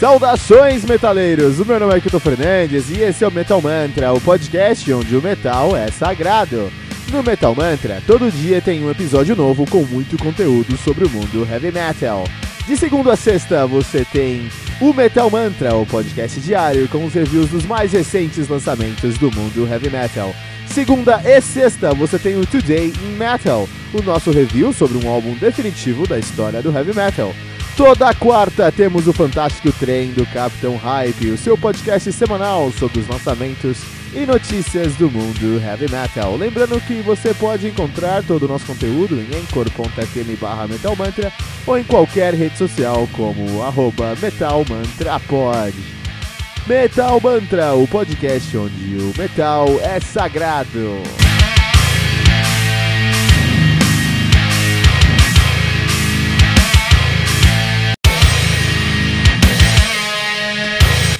Saudações, 0.00 0.82
metaleiros! 0.82 1.60
O 1.60 1.66
meu 1.66 1.78
nome 1.78 1.94
é 1.94 2.00
Kito 2.00 2.18
Fernandes 2.18 2.88
e 2.88 3.02
esse 3.02 3.22
é 3.22 3.28
o 3.28 3.30
Metal 3.30 3.60
Mantra, 3.60 4.14
o 4.14 4.18
podcast 4.18 4.90
onde 4.94 5.14
o 5.14 5.20
metal 5.20 5.76
é 5.76 5.90
sagrado. 5.90 6.72
No 7.12 7.22
Metal 7.22 7.54
Mantra, 7.54 8.02
todo 8.06 8.32
dia 8.32 8.62
tem 8.62 8.82
um 8.82 8.90
episódio 8.90 9.36
novo 9.36 9.66
com 9.66 9.82
muito 9.82 10.16
conteúdo 10.16 10.74
sobre 10.78 11.04
o 11.04 11.10
mundo 11.10 11.46
heavy 11.46 11.70
metal. 11.70 12.24
De 12.66 12.78
segunda 12.78 13.12
a 13.12 13.16
sexta, 13.16 13.66
você 13.66 14.02
tem 14.10 14.48
o 14.80 14.94
Metal 14.94 15.28
Mantra, 15.28 15.76
o 15.76 15.84
podcast 15.84 16.40
diário 16.40 16.88
com 16.88 17.04
os 17.04 17.12
reviews 17.12 17.50
dos 17.50 17.66
mais 17.66 17.92
recentes 17.92 18.48
lançamentos 18.48 19.18
do 19.18 19.30
mundo 19.30 19.68
heavy 19.70 19.90
metal. 19.90 20.34
Segunda 20.66 21.20
e 21.22 21.38
sexta, 21.42 21.92
você 21.92 22.18
tem 22.18 22.40
o 22.40 22.46
Today 22.46 22.90
in 23.04 23.18
Metal, 23.18 23.68
o 23.92 24.00
nosso 24.00 24.30
review 24.30 24.72
sobre 24.72 24.96
um 25.04 25.10
álbum 25.10 25.34
definitivo 25.34 26.06
da 26.06 26.18
história 26.18 26.62
do 26.62 26.74
heavy 26.74 26.94
metal. 26.94 27.34
Toda 27.80 28.12
quarta 28.12 28.70
temos 28.70 29.08
o 29.08 29.12
fantástico 29.14 29.72
trem 29.72 30.12
do 30.12 30.26
Capitão 30.26 30.76
Hype, 30.76 31.30
o 31.30 31.38
seu 31.38 31.56
podcast 31.56 32.12
semanal 32.12 32.70
sobre 32.72 33.00
os 33.00 33.08
lançamentos 33.08 33.78
e 34.12 34.26
notícias 34.26 34.94
do 34.96 35.10
mundo 35.10 35.58
heavy 35.64 35.90
metal. 35.90 36.36
Lembrando 36.36 36.78
que 36.82 37.00
você 37.00 37.32
pode 37.32 37.68
encontrar 37.68 38.22
todo 38.22 38.42
o 38.42 38.48
nosso 38.48 38.66
conteúdo 38.66 39.18
em 39.18 39.28
anchor.fm 39.34 40.38
barra 40.38 40.68
metalmantra 40.68 41.32
ou 41.66 41.78
em 41.78 41.82
qualquer 41.82 42.34
rede 42.34 42.58
social 42.58 43.08
como 43.14 43.62
arroba 43.62 44.14
metalmantrapod. 44.20 45.74
Metal 46.66 47.18
Mantra, 47.18 47.72
o 47.72 47.88
podcast 47.88 48.58
onde 48.58 48.96
o 48.96 49.14
metal 49.16 49.66
é 49.82 49.98
sagrado. 50.00 51.02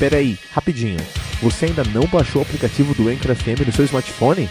Peraí, 0.01 0.39
rapidinho. 0.51 0.97
Você 1.43 1.67
ainda 1.67 1.85
não 1.85 2.07
baixou 2.07 2.41
o 2.41 2.45
aplicativo 2.45 2.95
do 2.95 3.11
Anchor 3.11 3.35
FM 3.35 3.67
no 3.67 3.73
seu 3.73 3.85
smartphone? 3.85 4.49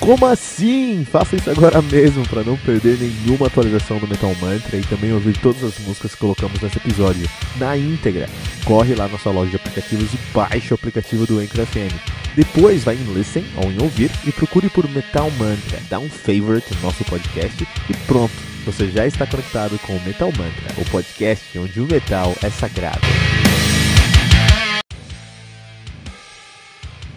Como 0.00 0.24
assim? 0.24 1.04
Faça 1.04 1.36
isso 1.36 1.50
agora 1.50 1.82
mesmo 1.82 2.26
para 2.26 2.42
não 2.42 2.56
perder 2.56 2.96
nenhuma 2.96 3.48
atualização 3.48 3.98
do 3.98 4.08
Metal 4.08 4.34
Mantra 4.40 4.78
e 4.78 4.82
também 4.82 5.12
ouvir 5.12 5.36
todas 5.36 5.62
as 5.62 5.78
músicas 5.80 6.14
que 6.14 6.20
colocamos 6.20 6.58
nesse 6.62 6.78
episódio 6.78 7.28
na 7.56 7.76
íntegra. 7.76 8.30
Corre 8.64 8.94
lá 8.94 9.06
na 9.08 9.18
sua 9.18 9.32
loja 9.32 9.50
de 9.50 9.56
aplicativos 9.56 10.14
e 10.14 10.18
baixe 10.32 10.72
o 10.72 10.76
aplicativo 10.76 11.26
do 11.26 11.38
Anchor 11.38 11.66
FM. 11.66 11.94
Depois 12.34 12.82
vai 12.82 12.94
em 12.94 13.12
Listen 13.12 13.44
ou 13.56 13.70
em 13.70 13.82
Ouvir 13.82 14.10
e 14.26 14.32
procure 14.32 14.70
por 14.70 14.88
Metal 14.88 15.30
Mantra. 15.32 15.82
Dá 15.90 15.98
um 15.98 16.08
favorite 16.08 16.74
no 16.76 16.80
nosso 16.80 17.04
podcast 17.04 17.68
e 17.90 17.94
pronto, 18.06 18.32
você 18.64 18.90
já 18.90 19.06
está 19.06 19.26
conectado 19.26 19.78
com 19.80 19.94
o 19.94 20.02
Metal 20.02 20.28
Mantra, 20.28 20.80
o 20.80 20.84
podcast 20.86 21.58
onde 21.58 21.78
o 21.78 21.86
metal 21.86 22.34
é 22.42 22.48
sagrado. 22.48 23.06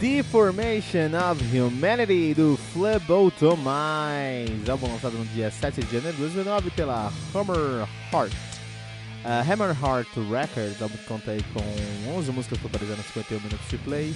Deformation 0.02 1.14
of 1.14 1.40
Humanity 1.56 2.34
do 2.34 2.58
Phlebotomize, 2.74 4.68
álbum 4.68 4.92
lançado 4.92 5.16
no 5.16 5.26
dia 5.26 5.52
7 5.52 5.80
de 5.80 5.92
janeiro 5.92 6.18
de 6.18 6.24
2009 6.24 6.72
pela 6.72 7.14
Hammer 7.36 7.88
Heart. 8.12 8.34
Uh, 8.34 9.46
Hammer 9.48 9.78
Heart 9.80 10.10
Records, 10.28 10.82
álbum 10.82 10.98
que 10.98 11.06
conta 11.06 11.30
aí 11.30 11.46
com 11.54 12.18
11 12.18 12.32
músicas 12.32 12.58
totalizando 12.60 13.04
51 13.04 13.40
minutos 13.42 13.70
de 13.70 13.78
play. 13.78 14.16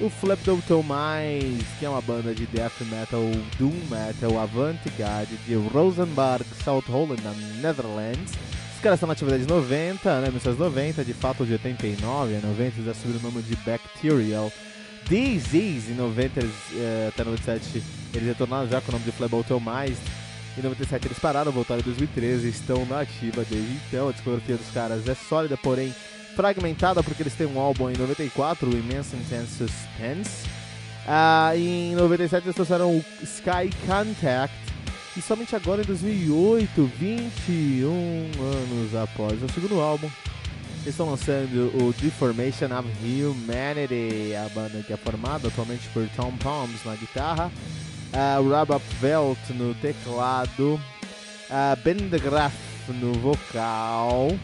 O 0.00 0.10
Phlebotomize, 0.10 1.64
que 1.78 1.86
é 1.86 1.88
uma 1.88 2.02
banda 2.02 2.34
de 2.34 2.44
death 2.46 2.80
metal, 2.90 3.22
doom 3.60 3.78
metal, 3.88 4.40
avant-garde 4.40 5.36
de 5.46 5.54
Rosenberg, 5.54 6.44
South 6.64 6.82
Holland, 6.88 7.22
na 7.22 7.30
Netherlands. 7.62 8.32
Os 8.74 8.80
caras 8.82 8.96
estão 8.96 9.06
na 9.06 9.12
atividade 9.12 9.44
de 9.44 9.48
90, 9.48 10.20
né, 10.20 10.26
1990, 10.26 11.04
de 11.04 11.14
fato 11.14 11.46
de 11.46 11.52
89 11.52 12.34
a 12.34 12.40
90 12.40 12.80
eles 12.80 12.88
assumiram 12.88 13.20
o 13.20 13.22
nome 13.22 13.40
de 13.42 13.54
Bacterial. 13.54 14.50
Disease 15.12 15.92
em 15.92 15.94
90 15.94 16.40
uh, 16.40 17.08
até 17.08 17.22
97 17.22 17.82
eles 18.14 18.28
retornaram 18.28 18.66
já 18.66 18.80
com 18.80 18.88
o 18.88 18.92
nome 18.92 19.04
de 19.04 19.12
Phlebotomize. 19.12 19.62
Mais. 19.62 19.98
Em 20.56 20.62
97 20.62 21.06
eles 21.06 21.18
pararam, 21.18 21.52
voltaram 21.52 21.82
em 21.82 21.84
2013 21.84 22.48
estão 22.48 22.86
na 22.86 23.00
ativa 23.00 23.44
desde 23.44 23.72
então. 23.86 24.08
A 24.08 24.12
discografia 24.12 24.56
dos 24.56 24.70
caras 24.70 25.06
é 25.06 25.14
sólida, 25.14 25.54
porém 25.58 25.94
fragmentada, 26.34 27.02
porque 27.02 27.22
eles 27.22 27.34
têm 27.34 27.46
um 27.46 27.60
álbum 27.60 27.90
em 27.90 27.96
94, 27.96 28.66
o 28.66 28.72
Immense 28.72 29.14
Intense 29.14 29.50
Suspense. 29.50 30.48
Uh, 31.06 31.58
em 31.58 31.94
97 31.94 32.46
eles 32.46 32.54
trouxeram 32.54 32.96
o 32.96 33.04
Sky 33.22 33.68
Contact. 33.86 34.56
E 35.14 35.20
somente 35.20 35.54
agora 35.54 35.82
em 35.82 35.84
2008, 35.84 36.90
21 36.98 37.90
anos 38.40 38.94
após 38.94 39.42
o 39.42 39.48
segundo 39.52 39.78
álbum, 39.78 40.08
eles 40.08 40.31
estão 40.86 41.10
lançando 41.10 41.70
o 41.76 41.92
Deformation 42.00 42.66
of 42.76 42.88
Humanity, 43.04 44.34
a 44.34 44.48
banda 44.48 44.82
que 44.82 44.92
é 44.92 44.96
formada 44.96 45.48
atualmente 45.48 45.88
por 45.90 46.08
Tom 46.16 46.32
Palms 46.38 46.84
na 46.84 46.96
guitarra, 46.96 47.52
uh, 48.12 48.48
Rob 48.48 48.82
Velt 49.00 49.38
no 49.50 49.74
teclado, 49.76 50.74
uh, 50.74 51.76
Ben 51.84 51.96
de 51.96 52.18
Graaf 52.18 52.54
no 52.88 53.12
vocal, 53.14 54.36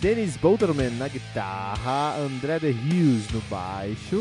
Dennis 0.00 0.36
Boulderman 0.36 0.90
na 0.90 1.08
guitarra, 1.08 2.16
André 2.18 2.58
de 2.58 2.70
Hughes 2.70 3.28
no 3.32 3.40
baixo, 3.48 4.20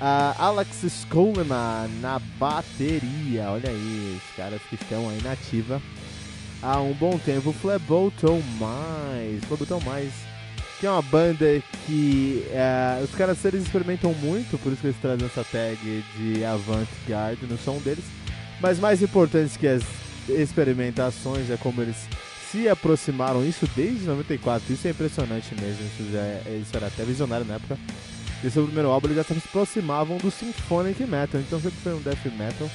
uh, 0.00 0.34
Alex 0.38 0.82
Skoleman 0.82 1.88
na 2.00 2.18
bateria. 2.38 3.50
Olha 3.50 3.70
aí, 3.70 4.20
os 4.20 4.36
caras 4.36 4.60
que 4.68 4.74
estão 4.74 5.08
aí 5.08 5.22
na 5.22 5.32
ativa 5.32 5.80
há 6.62 6.80
um 6.80 6.92
bom 6.92 7.18
tempo. 7.18 7.52
Fleboton 7.52 8.42
Mais, 8.58 9.42
Fleboton 9.44 9.80
Mais 9.80 10.35
que 10.78 10.86
é 10.86 10.90
uma 10.90 11.02
banda 11.02 11.62
que 11.86 12.44
é, 12.50 13.00
os 13.02 13.10
caras 13.14 13.42
eles 13.44 13.62
experimentam 13.62 14.12
muito, 14.14 14.58
por 14.58 14.72
isso 14.72 14.80
que 14.80 14.88
eles 14.88 15.00
trazem 15.00 15.26
essa 15.26 15.44
tag 15.44 16.04
de 16.16 16.44
avant-garde 16.44 17.46
no 17.46 17.56
som 17.56 17.78
deles. 17.78 18.04
Mas 18.60 18.78
mais 18.78 19.02
importante 19.02 19.58
que 19.58 19.66
as 19.66 19.82
experimentações 20.28 21.50
é 21.50 21.56
como 21.56 21.80
eles 21.80 21.96
se 22.50 22.68
aproximaram, 22.68 23.44
isso 23.44 23.68
desde 23.74 24.06
94, 24.06 24.72
isso 24.72 24.86
é 24.86 24.90
impressionante 24.90 25.54
mesmo, 25.60 25.84
isso, 25.86 26.12
já 26.12 26.20
é, 26.20 26.60
isso 26.62 26.76
era 26.76 26.86
até 26.86 27.04
visionário 27.04 27.46
na 27.46 27.54
época. 27.54 27.78
Esse 28.44 28.58
é 28.58 28.60
o 28.60 28.66
primeiro 28.66 28.90
álbum, 28.90 29.08
eles 29.08 29.16
já 29.16 29.24
se 29.24 29.32
aproximavam 29.32 30.18
do 30.18 30.30
symphonic 30.30 31.02
metal, 31.04 31.40
então 31.40 31.60
sempre 31.60 31.78
foi 31.82 31.94
um 31.94 32.00
death 32.00 32.24
metal 32.36 32.70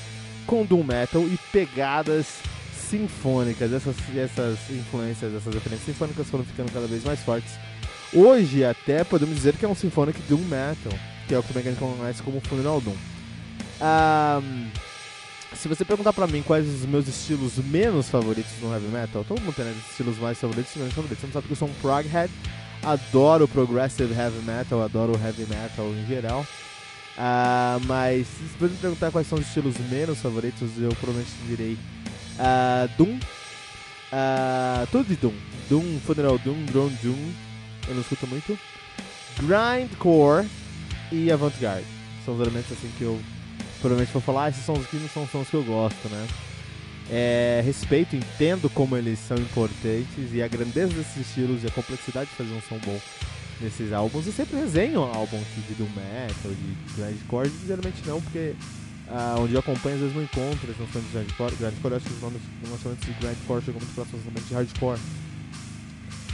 com 0.48 0.66
doom 0.66 0.84
metal 0.84 1.22
e 1.22 1.38
pegadas 1.52 2.40
sinfônicas, 2.90 3.72
essas, 3.72 3.96
essas 4.16 4.58
influências, 4.72 5.34
essas 5.34 5.54
referências 5.54 5.86
sinfônicas 5.86 6.28
foram 6.28 6.44
ficando 6.44 6.72
cada 6.72 6.88
vez 6.88 7.04
mais 7.04 7.20
fortes 7.22 7.54
Hoje, 8.14 8.66
até 8.66 9.06
podemos 9.06 9.36
dizer 9.36 9.56
que 9.56 9.64
é 9.64 9.68
um 9.68 9.76
Symphonic 9.76 10.20
Doom 10.24 10.42
Metal, 10.42 10.92
que 11.28 11.34
é 11.34 11.40
o 11.40 11.44
que 11.44 11.58
a 11.58 11.62
gente 11.62 11.80
conhece 11.80 12.22
como 12.22 12.42
Funeral 12.42 12.82
Doom. 12.82 12.96
Um, 13.82 14.68
se 15.56 15.70
você 15.70 15.86
perguntar 15.86 16.12
pra 16.12 16.28
mim 16.28 16.42
quais 16.42 16.68
os 16.68 16.86
meus 16.86 17.08
estilos 17.08 17.58
menos 17.58 18.10
favoritos 18.10 18.52
no 18.62 18.74
heavy 18.74 18.88
metal, 18.88 19.24
todo 19.24 19.40
mundo 19.40 19.56
tem 19.56 19.64
né, 19.64 19.76
estilos 19.90 20.18
mais 20.18 20.38
favoritos 20.38 20.76
e 20.76 20.80
menos 20.80 20.94
favoritos. 20.94 21.20
Você 21.20 21.28
não 21.28 21.34
sabe 21.34 21.48
que 21.48 21.54
eu 21.54 21.58
sou 21.58 21.70
um 21.70 21.74
proghead, 21.76 22.32
adoro 22.84 23.48
progressive 23.48 24.14
heavy 24.14 24.40
metal, 24.46 24.82
adoro 24.82 25.14
heavy 25.14 25.46
metal 25.46 25.86
em 25.88 26.06
geral. 26.06 26.46
Uh, 27.18 27.86
mas 27.86 28.28
se 28.28 28.44
você 28.60 28.74
me 28.74 28.78
perguntar 28.78 29.12
quais 29.12 29.28
são 29.28 29.40
os 29.40 29.48
estilos 29.48 29.78
menos 29.90 30.20
favoritos, 30.20 30.70
eu 30.78 30.90
provavelmente 30.96 31.32
direi 31.48 31.74
uh, 31.74 32.90
Doom, 32.98 33.16
uh, 34.12 34.88
tudo 34.92 35.06
de 35.06 35.16
Doom, 35.16 35.34
Doom, 35.70 36.00
Funeral 36.06 36.38
Doom, 36.40 36.66
Drone 36.66 36.98
Doom, 37.02 37.51
eu 37.88 37.96
não 37.96 38.02
escuto 38.02 38.28
muito. 38.28 38.58
Grindcore 39.38 40.48
e 41.12 41.32
Avant-Garde. 41.32 41.86
São 42.26 42.36
os 42.36 42.42
elementos 42.42 42.72
assim 42.72 42.92
que 42.98 43.04
eu 43.04 43.20
provavelmente 43.80 44.14
vou 44.14 44.22
falar. 44.22 44.46
Ah, 44.46 44.50
esses 44.50 44.66
sons 44.66 44.84
aqui 44.84 44.98
não 44.98 45.10
são 45.10 45.28
sons 45.28 45.50
que 45.50 45.56
eu 45.56 45.64
gosto, 45.64 46.08
né? 46.10 46.28
É, 47.10 47.62
respeito, 47.66 48.16
entendo 48.16 48.70
como 48.70 48.96
eles 48.96 49.20
são 49.20 49.36
importantes 49.36 50.32
e 50.32 50.42
a 50.42 50.48
grandeza 50.48 50.94
desses 50.94 51.28
estilos 51.28 51.64
e 51.64 51.68
a 51.68 51.72
complexidade 51.72 52.30
de 52.30 52.36
fazer 52.36 52.54
um 52.54 52.62
som 52.62 52.78
bom 52.86 53.00
nesses 53.60 53.92
álbuns. 53.92 54.26
Eu 54.28 54.34
sempre 54.34 54.58
resenho 54.58 55.04
aqui 55.04 55.62
de 55.68 55.74
Doom 55.76 55.90
Metal, 55.90 56.52
de 56.52 57.02
Grindcore, 57.02 57.52
geralmente 57.68 58.02
não, 58.06 58.22
porque 58.22 58.56
uh, 59.10 59.42
onde 59.42 59.54
eu 59.54 59.60
acompanho 59.60 59.96
às 59.96 60.02
vezes 60.02 60.16
não 60.16 60.24
encontro 60.24 60.72
esses 60.72 60.80
lançamentos 60.80 61.12
de 61.12 61.18
Grindcore. 61.18 61.56
Grindcore 61.56 61.92
eu 61.92 61.98
acho 61.98 62.06
que 62.06 62.14
os 62.14 62.22
nomes 62.22 62.42
lançamentos 62.70 63.06
de 63.06 63.14
Grindcore 63.14 63.64
chegam 63.66 63.82
muito 63.82 63.96
próximos 63.96 64.48
de 64.48 64.54
Hardcore. 64.54 65.00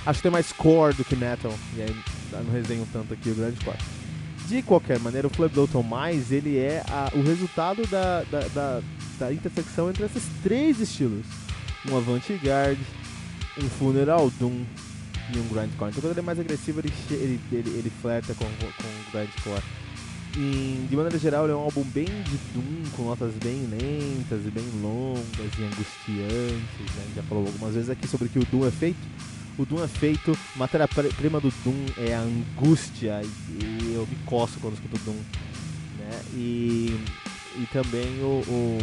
Acho 0.08 0.20
que 0.20 0.24
tem 0.24 0.32
mais 0.32 0.54
core 0.54 0.94
do 0.94 1.04
que 1.04 1.18
metal. 1.18 1.54
E 1.76 1.82
aí 1.82 1.96
não 2.32 2.54
resenho 2.54 2.88
tanto 2.94 3.14
aqui 3.14 3.30
o 3.30 3.36
grande 3.36 3.64
core. 3.64 3.78
De 4.48 4.62
qualquer 4.62 5.00
maneira, 5.00 5.28
o 5.28 5.30
Flebdoton 5.30 5.84
Mais 5.84 6.32
ele 6.32 6.58
é 6.58 6.82
a, 6.88 7.12
o 7.14 7.22
resultado 7.22 7.86
da, 7.88 8.24
da, 8.24 8.40
da, 8.48 8.82
da, 9.20 9.34
intersecção 9.34 9.90
entre 9.90 10.06
esses 10.06 10.24
três 10.42 10.80
estilos: 10.80 11.26
um 11.92 11.98
avant-garde, 11.98 12.80
um 13.62 13.68
funeral 13.68 14.32
doom 14.40 14.64
e 15.36 15.40
um 15.40 15.48
grindcore. 15.50 15.90
Então, 15.90 16.02
quando 16.02 16.12
ele 16.12 16.20
é 16.22 16.24
mais 16.24 16.40
agressivo, 16.40 16.80
ele, 16.80 16.94
ele, 17.12 17.42
ele, 17.52 17.70
ele 17.72 17.92
flerta 18.02 18.34
com, 18.34 18.46
com 18.46 18.88
o 18.88 19.12
grindcore. 19.12 19.64
E, 20.38 20.88
de 20.90 20.96
maneira 20.96 21.20
geral, 21.20 21.44
ele 21.44 21.52
é 21.52 21.56
um 21.58 21.64
álbum 21.64 21.84
bem 21.84 22.06
de 22.06 22.38
doom, 22.54 22.90
com 22.96 23.04
notas 23.04 23.34
bem 23.44 23.68
lentas 23.70 24.46
e 24.46 24.52
bem 24.52 24.70
longas 24.82 25.52
e 25.60 25.64
angustiantes. 25.66 26.96
Né? 26.96 27.12
Já 27.14 27.24
falou 27.24 27.46
algumas 27.46 27.74
vezes 27.74 27.90
aqui 27.90 28.08
sobre 28.08 28.30
que 28.30 28.40
o 28.40 28.46
doom 28.46 28.66
é 28.66 28.72
feito 28.72 29.00
O 29.58 29.66
Doom 29.66 29.84
é 29.84 29.88
feito, 29.88 30.38
matéria-prima 30.56 31.40
do 31.40 31.52
Doom 31.64 31.86
é 31.98 32.14
a 32.14 32.20
angústia, 32.20 33.22
e 33.24 33.94
eu 33.96 34.06
me 34.06 34.16
coço 34.26 34.60
quando 34.60 34.76
escuto 34.76 34.98
Doom. 35.00 35.16
Né? 35.98 36.22
E, 36.34 37.00
e 37.56 37.68
também 37.72 38.22
o, 38.22 38.44
o 38.48 38.78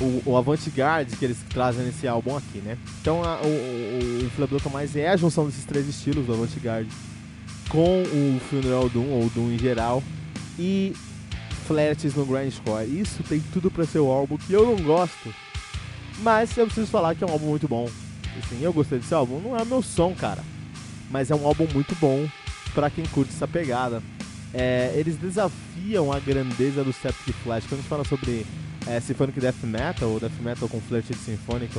o, 0.00 0.22
o 0.26 0.36
avant-garde 0.36 1.16
que 1.16 1.24
eles 1.24 1.38
trazem 1.48 1.84
nesse 1.84 2.08
álbum 2.08 2.36
aqui, 2.36 2.58
né? 2.58 2.76
Então 3.00 3.22
a, 3.22 3.40
o, 3.40 3.46
o, 3.46 4.26
o 4.26 4.30
Flamengo 4.30 4.60
Tomás 4.60 4.96
é 4.96 5.08
a 5.08 5.16
junção 5.16 5.46
desses 5.46 5.64
três 5.64 5.88
estilos 5.88 6.26
do 6.26 6.32
avant-garde 6.32 6.90
com 7.68 8.02
o 8.02 8.40
Funeral 8.50 8.88
Doom, 8.88 9.08
ou 9.08 9.30
Doom 9.30 9.52
em 9.52 9.58
geral, 9.58 10.02
e 10.58 10.92
flats 11.66 12.14
no 12.14 12.26
grindcore. 12.26 12.84
Isso 12.86 13.22
tem 13.22 13.40
tudo 13.52 13.70
para 13.70 13.86
ser 13.86 14.00
o 14.00 14.10
álbum 14.10 14.36
que 14.36 14.52
eu 14.52 14.66
não 14.66 14.76
gosto, 14.82 15.32
mas 16.18 16.56
eu 16.56 16.66
preciso 16.66 16.88
falar 16.88 17.14
que 17.14 17.24
é 17.24 17.26
um 17.26 17.30
álbum 17.30 17.46
muito 17.46 17.68
bom. 17.68 17.88
Assim, 18.38 18.62
eu 18.62 18.72
gostei 18.72 18.98
desse 18.98 19.14
álbum, 19.14 19.40
não 19.40 19.56
é 19.56 19.62
o 19.62 19.66
meu 19.66 19.82
som, 19.82 20.14
cara, 20.14 20.42
mas 21.10 21.30
é 21.30 21.34
um 21.34 21.46
álbum 21.46 21.66
muito 21.72 21.94
bom 21.96 22.26
para 22.74 22.90
quem 22.90 23.04
curte 23.06 23.32
essa 23.34 23.46
pegada. 23.46 24.02
É, 24.54 24.92
eles 24.96 25.16
desafiam 25.16 26.12
a 26.12 26.18
grandeza 26.18 26.84
do 26.84 26.92
Septic 26.92 27.34
Flash. 27.36 27.64
Quando 27.64 27.80
a 27.80 27.82
gente 27.82 27.88
fala 27.88 28.04
sobre 28.04 28.46
é, 28.86 29.00
Symphonic 29.00 29.40
Death 29.40 29.62
Metal, 29.62 30.08
ou 30.08 30.20
Death 30.20 30.40
Metal 30.40 30.68
com 30.68 30.80
flirt 30.80 31.06
Symphonic, 31.14 31.72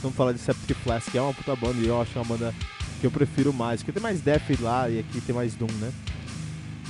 vamos 0.00 0.16
falar 0.16 0.32
de 0.32 0.38
Septic 0.38 0.76
Flash, 0.78 1.06
que 1.10 1.18
é 1.18 1.22
uma 1.22 1.34
puta 1.34 1.54
banda 1.56 1.78
e 1.80 1.88
eu 1.88 2.00
acho 2.00 2.18
uma 2.18 2.24
banda 2.24 2.54
que 3.00 3.06
eu 3.06 3.10
prefiro 3.10 3.52
mais, 3.52 3.80
porque 3.80 3.92
tem 3.92 4.02
mais 4.02 4.20
Death 4.20 4.60
lá 4.60 4.88
e 4.88 5.00
aqui 5.00 5.20
tem 5.20 5.34
mais 5.34 5.54
Doom, 5.54 5.70
né? 5.80 5.92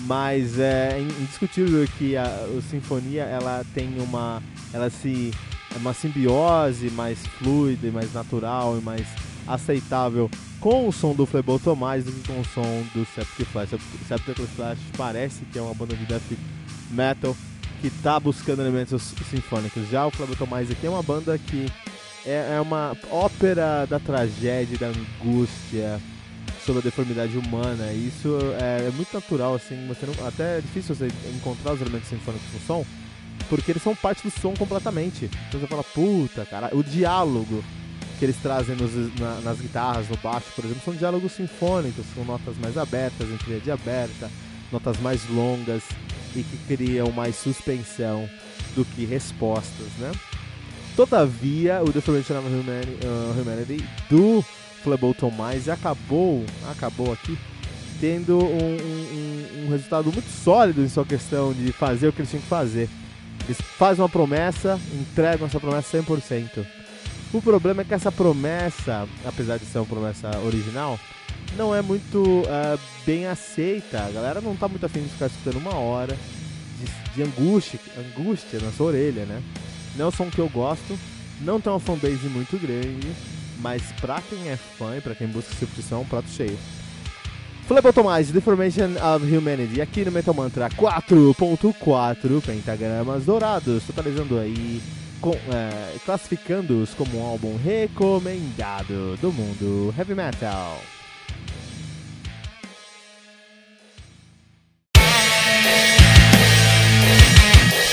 Mas 0.00 0.58
é 0.58 1.00
indiscutível 1.00 1.86
que 1.98 2.16
a, 2.16 2.24
a 2.24 2.62
Sinfonia 2.70 3.22
ela 3.24 3.64
tem 3.74 3.98
uma. 3.98 4.42
Ela 4.72 4.90
se. 4.90 5.32
É 5.76 5.78
uma 5.78 5.92
simbiose 5.92 6.88
mais 6.88 7.18
fluida 7.38 7.86
e 7.86 7.90
mais 7.90 8.10
natural 8.14 8.78
e 8.78 8.80
mais 8.82 9.06
aceitável 9.46 10.30
com 10.58 10.88
o 10.88 10.92
som 10.92 11.14
do 11.14 11.28
Tomás 11.62 12.02
do 12.02 12.12
que 12.12 12.26
com 12.26 12.40
o 12.40 12.44
som 12.46 12.82
do 12.94 13.06
Septic 13.14 13.46
Flash. 13.46 13.68
Septic 14.08 14.36
Flash 14.56 14.78
parece 14.96 15.44
que 15.44 15.58
é 15.58 15.62
uma 15.62 15.74
banda 15.74 15.94
de 15.94 16.06
death 16.06 16.22
metal 16.90 17.36
que 17.82 17.88
está 17.88 18.18
buscando 18.18 18.62
elementos 18.62 19.14
sinfônicos. 19.30 19.86
Já 19.90 20.06
o 20.06 20.10
Tomás 20.10 20.70
aqui 20.70 20.86
é 20.86 20.90
uma 20.90 21.02
banda 21.02 21.36
que 21.36 21.70
é, 22.24 22.54
é 22.56 22.60
uma 22.60 22.96
ópera 23.10 23.86
da 23.86 24.00
tragédia, 24.00 24.78
da 24.78 24.86
angústia, 24.86 26.00
sobre 26.64 26.80
a 26.80 26.84
deformidade 26.84 27.36
humana. 27.36 27.92
E 27.92 28.08
isso 28.08 28.34
é, 28.58 28.88
é, 28.88 28.90
muito 28.90 29.12
natural, 29.12 29.54
assim, 29.54 29.86
você 29.86 30.06
não, 30.06 30.26
até 30.26 30.56
é 30.56 30.60
difícil 30.62 30.94
você 30.94 31.08
encontrar 31.36 31.74
os 31.74 31.82
elementos 31.82 32.08
sinfônicos 32.08 32.48
no 32.54 32.60
som, 32.60 32.86
porque 33.48 33.72
eles 33.72 33.82
são 33.82 33.94
parte 33.94 34.22
do 34.22 34.30
som 34.30 34.54
completamente. 34.54 35.30
Então 35.48 35.60
você 35.60 35.66
fala, 35.66 35.84
puta, 35.84 36.44
cara, 36.44 36.70
o 36.74 36.82
diálogo 36.82 37.62
que 38.18 38.24
eles 38.24 38.36
trazem 38.36 38.76
nos, 38.76 38.92
na, 39.18 39.40
nas 39.42 39.60
guitarras, 39.60 40.08
no 40.08 40.16
baixo, 40.16 40.46
por 40.54 40.64
exemplo, 40.64 40.82
são 40.84 40.94
diálogos 40.94 41.32
sinfônicos, 41.32 42.06
com 42.14 42.24
notas 42.24 42.56
mais 42.56 42.78
abertas, 42.78 43.28
em 43.28 43.36
tríade 43.36 43.70
aberta, 43.70 44.30
notas 44.72 44.98
mais 45.00 45.28
longas 45.28 45.82
e 46.34 46.42
que 46.42 46.76
criam 46.76 47.10
mais 47.12 47.36
suspensão 47.36 48.28
do 48.74 48.84
que 48.84 49.04
respostas, 49.04 49.88
né? 49.98 50.12
Todavia, 50.94 51.82
o 51.82 51.92
Deformation 51.92 52.38
of 52.38 52.46
Humanity, 52.46 53.06
uh, 53.06 53.40
Humanity 53.40 53.84
do 54.08 54.42
Flableton 54.82 55.30
Mais 55.30 55.68
acabou, 55.68 56.44
acabou 56.70 57.12
aqui, 57.12 57.36
tendo 58.00 58.38
um, 58.38 58.76
um, 58.76 59.64
um, 59.64 59.70
resultado 59.70 60.10
muito 60.10 60.30
sólido 60.30 60.80
em 60.80 60.88
sua 60.88 61.04
questão 61.04 61.52
de 61.52 61.70
fazer 61.72 62.08
o 62.08 62.12
que 62.12 62.20
eles 62.20 62.30
tinham 62.30 62.42
que 62.42 62.48
fazer. 62.48 62.88
Eles 63.46 63.60
fazem 63.60 64.02
uma 64.02 64.08
promessa, 64.08 64.78
entregam 64.92 65.46
essa 65.46 65.60
promessa 65.60 65.98
100%. 65.98 66.66
O 67.32 67.40
problema 67.40 67.82
é 67.82 67.84
que 67.84 67.94
essa 67.94 68.10
promessa, 68.10 69.08
apesar 69.24 69.58
de 69.58 69.64
ser 69.66 69.78
uma 69.78 69.86
promessa 69.86 70.36
original, 70.40 70.98
não 71.56 71.74
é 71.74 71.80
muito 71.80 72.22
uh, 72.22 72.78
bem 73.04 73.26
aceita. 73.26 74.00
A 74.04 74.10
galera 74.10 74.40
não 74.40 74.56
tá 74.56 74.66
muito 74.66 74.84
afim 74.84 75.02
de 75.02 75.08
ficar 75.10 75.26
escutando 75.26 75.58
uma 75.58 75.74
hora 75.74 76.16
de, 76.78 77.14
de 77.14 77.22
angústia, 77.22 77.78
angústia 77.96 78.58
na 78.60 78.72
sua 78.72 78.86
orelha, 78.86 79.24
né? 79.24 79.42
Não 79.94 80.06
é 80.06 80.08
o 80.08 80.12
som 80.12 80.28
que 80.28 80.40
eu 80.40 80.48
gosto, 80.48 80.98
não 81.40 81.60
tem 81.60 81.72
uma 81.72 81.80
fanbase 81.80 82.28
muito 82.28 82.58
grande, 82.58 83.08
mas 83.60 83.82
pra 84.00 84.20
quem 84.20 84.48
é 84.48 84.56
fã 84.56 84.96
e 84.96 85.00
pra 85.00 85.14
quem 85.14 85.26
busca 85.28 85.54
substituição, 85.54 85.98
é 85.98 86.02
um 86.02 86.06
prato 86.06 86.28
cheio. 86.28 86.58
Flip 87.66 87.92
Tomás, 87.92 88.30
Deformation 88.30 88.92
of 89.02 89.26
Humanity, 89.26 89.80
aqui 89.80 90.04
no 90.04 90.12
Metal 90.12 90.32
Mantra 90.32 90.68
4.4 90.70 92.40
pentagramas 92.40 93.24
dourados, 93.24 93.82
totalizando 93.82 94.38
aí, 94.38 94.80
com, 95.20 95.32
é, 95.32 95.96
classificando-os 96.04 96.94
como 96.94 97.18
um 97.18 97.26
álbum 97.26 97.56
recomendado 97.56 99.16
do 99.20 99.32
mundo 99.32 99.92
heavy 99.98 100.14
metal. 100.14 100.80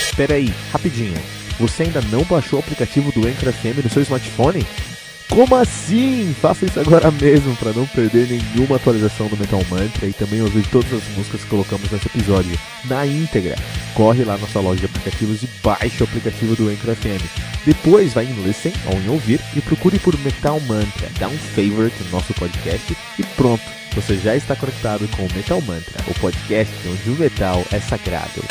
Espera 0.04 0.36
aí, 0.36 0.54
rapidinho. 0.72 1.20
Você 1.60 1.82
ainda 1.82 2.02
não 2.12 2.24
baixou 2.26 2.60
o 2.60 2.62
aplicativo 2.62 3.12
do 3.12 3.28
Anchor 3.28 3.52
FM 3.52 3.84
no 3.84 3.90
seu 3.90 4.04
smartphone? 4.04 4.64
Como 5.34 5.56
assim? 5.56 6.32
Faça 6.40 6.64
isso 6.64 6.80
agora 6.80 7.10
mesmo 7.10 7.56
para 7.56 7.74
não 7.74 7.88
perder 7.88 8.28
nenhuma 8.28 8.76
atualização 8.76 9.28
do 9.28 9.36
Metal 9.36 9.66
Mantra 9.68 10.06
e 10.06 10.14
também 10.14 10.40
ouvir 10.44 10.64
todas 10.68 10.94
as 10.94 11.04
músicas 11.18 11.42
que 11.42 11.50
colocamos 11.50 11.90
nesse 11.90 12.06
episódio 12.06 12.56
na 12.86 13.04
íntegra. 13.04 13.56
Corre 13.96 14.24
lá 14.24 14.38
na 14.38 14.48
sua 14.48 14.62
loja 14.62 14.82
de 14.82 14.86
aplicativos 14.86 15.42
e 15.42 15.50
baixe 15.64 16.04
o 16.04 16.04
aplicativo 16.04 16.56
do 16.56 16.70
Anchor 16.70 16.96
FM. 16.96 17.26
Depois 17.66 18.14
vai 18.14 18.26
em 18.26 18.44
Listen 18.44 18.74
ou 18.86 19.00
em 19.00 19.10
Ouvir 19.10 19.40
e 19.56 19.62
procure 19.62 19.98
por 19.98 20.16
Metal 20.20 20.60
Mantra. 20.68 21.10
Dá 21.20 21.28
um 21.28 21.38
favorite 21.38 22.04
no 22.04 22.12
nosso 22.12 22.32
podcast 22.36 22.96
e 23.18 23.24
pronto. 23.36 23.64
Você 23.96 24.18
já 24.18 24.36
está 24.36 24.56
conectado 24.56 25.08
com 25.18 25.24
o 25.24 25.34
Metal 25.34 25.62
Mantra, 25.62 26.00
o 26.08 26.14
podcast 26.20 26.76
onde 26.88 27.10
o 27.10 27.20
metal 27.20 27.66
é 27.72 27.80
sagrado. 27.80 28.44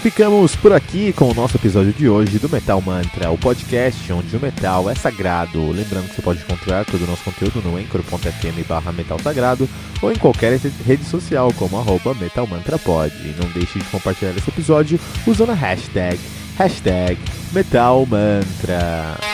Ficamos 0.00 0.56
por 0.56 0.72
aqui 0.72 1.12
com 1.12 1.30
o 1.30 1.34
nosso 1.34 1.56
episódio 1.58 1.92
de 1.92 2.08
hoje 2.08 2.38
do 2.38 2.48
Metal 2.48 2.80
Mantra, 2.80 3.30
o 3.30 3.36
podcast 3.36 4.10
onde 4.12 4.34
o 4.34 4.40
metal 4.40 4.88
é 4.88 4.94
sagrado. 4.94 5.70
Lembrando 5.70 6.08
que 6.08 6.16
você 6.16 6.22
pode 6.22 6.40
encontrar 6.40 6.86
todo 6.86 7.04
o 7.04 7.06
nosso 7.06 7.22
conteúdo 7.22 7.60
no 7.60 7.76
anchor.fm 7.76 8.66
barra 8.66 8.92
metal 8.92 9.18
sagrado 9.20 9.68
ou 10.00 10.10
em 10.10 10.16
qualquer 10.16 10.58
rede 10.58 11.04
social 11.04 11.52
como 11.52 11.78
arroba 11.78 12.14
metalmantrapod. 12.14 13.12
E 13.22 13.34
não 13.40 13.50
deixe 13.52 13.78
de 13.78 13.84
compartilhar 13.86 14.30
esse 14.30 14.48
episódio 14.48 14.98
usando 15.26 15.50
a 15.50 15.54
hashtag, 15.54 16.18
hashtag 16.56 17.18
Metal 17.52 18.06
Mantra. 18.06 19.29